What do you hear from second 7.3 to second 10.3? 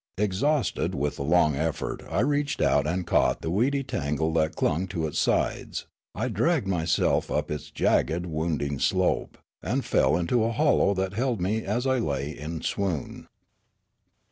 its jagged, wounding .slope, and fell